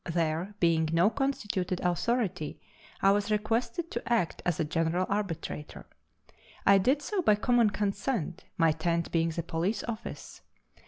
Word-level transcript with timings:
There 0.11 0.55
being 0.59 0.89
no 0.91 1.11
constituted 1.11 1.79
authority, 1.81 2.59
I 3.03 3.11
was 3.11 3.29
requested 3.29 3.91
to 3.91 4.11
act 4.11 4.41
as 4.47 4.59
a 4.59 4.65
general 4.65 5.05
arbitrator. 5.09 5.85
I 6.65 6.79
did 6.79 7.03
so 7.03 7.21
by 7.21 7.35
common 7.35 7.69
consent, 7.69 8.45
my 8.57 8.71
tent 8.71 9.11
being 9.11 9.29
the 9.29 9.43
police 9.43 9.83
office. 9.83 10.41